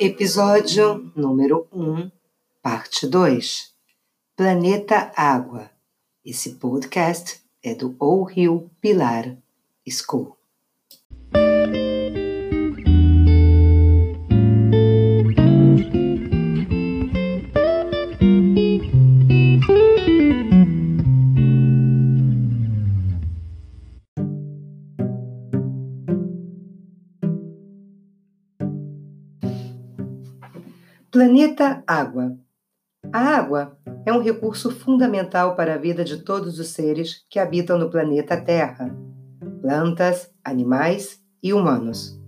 [0.00, 2.08] Episódio número 1,
[2.62, 3.74] parte 2
[4.36, 5.72] Planeta Água.
[6.24, 9.36] Esse podcast é do O Rio Pilar
[9.88, 10.37] School.
[31.10, 32.36] Planeta Água.
[33.10, 37.78] A água é um recurso fundamental para a vida de todos os seres que habitam
[37.78, 38.94] no planeta Terra,
[39.62, 42.20] plantas, animais e humanos.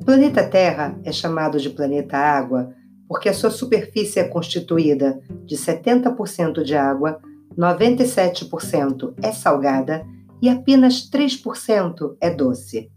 [0.00, 2.72] O planeta Terra é chamado de planeta Água
[3.08, 7.20] porque a sua superfície é constituída de 70% de água,
[7.58, 10.06] 97% é salgada
[10.40, 12.88] e apenas 3% é doce.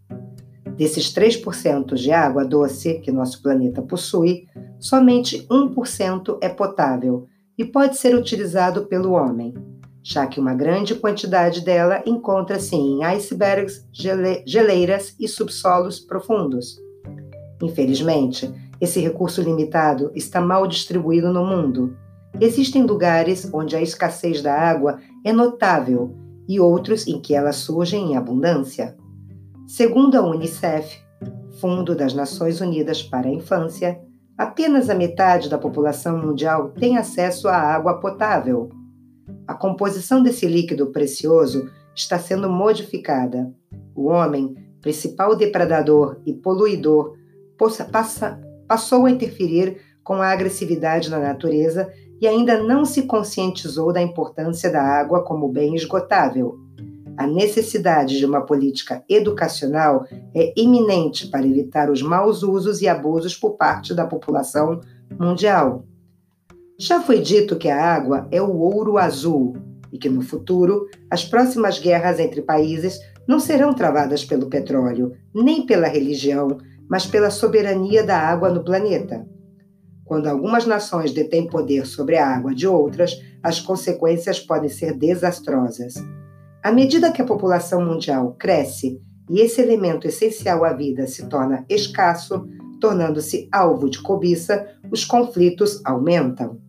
[0.77, 4.45] Desses 3% de água doce que nosso planeta possui,
[4.79, 7.27] somente 1% é potável
[7.57, 9.53] e pode ser utilizado pelo homem,
[10.01, 16.79] já que uma grande quantidade dela encontra-se em icebergs, gele geleiras e subsolos profundos.
[17.61, 18.49] Infelizmente,
[18.79, 21.97] esse recurso limitado está mal distribuído no mundo.
[22.39, 26.15] Existem lugares onde a escassez da água é notável
[26.47, 28.95] e outros em que ela surge em abundância.
[29.67, 30.97] Segundo a Unicef,
[31.59, 33.99] Fundo das Nações Unidas para a Infância,
[34.39, 38.69] apenas a metade da população mundial tem acesso à água potável.
[39.45, 43.53] A composição desse líquido precioso está sendo modificada.
[43.93, 47.17] O homem, principal depredador e poluidor,
[47.91, 54.01] passa, passou a interferir com a agressividade na natureza e ainda não se conscientizou da
[54.01, 56.57] importância da água como bem esgotável.
[57.19, 63.35] A necessidade de uma política educacional é iminente para evitar os maus usos e abusos
[63.35, 64.79] por parte da população
[65.19, 65.83] mundial.
[66.79, 69.57] Já foi dito que a água é o ouro azul
[69.91, 75.65] e que no futuro as próximas guerras entre países não serão travadas pelo petróleo, nem
[75.65, 76.57] pela religião,
[76.89, 79.27] mas pela soberania da água no planeta.
[80.05, 85.95] Quando algumas nações detêm poder sobre a água de outras, as consequências podem ser desastrosas.
[86.61, 91.65] À medida que a população mundial cresce e esse elemento essencial à vida se torna
[91.69, 92.47] escasso,
[92.81, 96.59] tornando-se alvo de cobiça, os conflitos aumentam.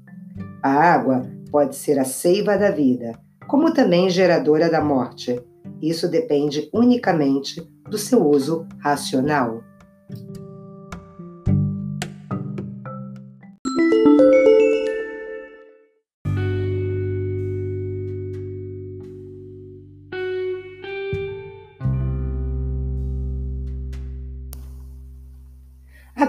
[0.62, 3.18] A água pode ser a seiva da vida,
[3.48, 5.40] como também geradora da morte.
[5.82, 9.62] Isso depende unicamente do seu uso racional.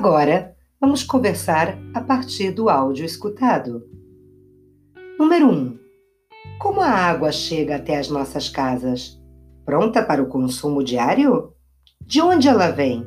[0.03, 3.87] Agora, vamos conversar a partir do áudio escutado.
[5.19, 5.51] Número 1.
[5.51, 5.79] Um,
[6.57, 9.21] como a água chega até as nossas casas?
[9.63, 11.53] Pronta para o consumo diário?
[12.03, 13.05] De onde ela vem?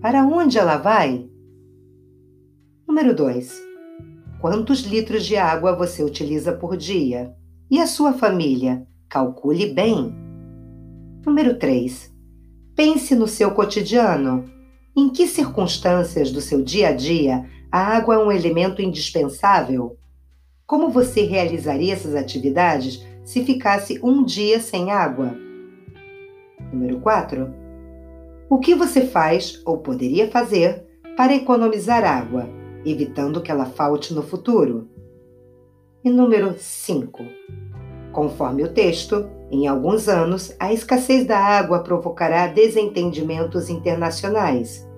[0.00, 1.28] Para onde ela vai?
[2.88, 3.62] Número 2.
[4.40, 7.36] Quantos litros de água você utiliza por dia?
[7.70, 8.88] E a sua família?
[9.10, 10.10] Calcule bem.
[11.22, 12.10] Número 3.
[12.74, 14.58] Pense no seu cotidiano.
[14.96, 19.96] Em que circunstâncias do seu dia a dia a água é um elemento indispensável?
[20.66, 25.36] Como você realizaria essas atividades se ficasse um dia sem água?
[26.72, 27.54] Número 4.
[28.48, 30.84] O que você faz ou poderia fazer
[31.16, 32.48] para economizar água,
[32.84, 34.88] evitando que ela falte no futuro?
[36.02, 37.24] E número 5.
[38.12, 44.88] Conforme o texto, em alguns anos, a escassez da água provocará desentendimentos internacionais.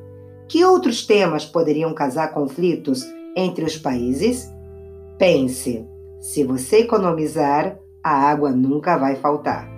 [0.47, 4.47] Que outros temas poderiam causar conflitos entre os países?
[5.19, 5.87] Pense:
[6.21, 9.72] se você economizar, a água nunca vai faltar.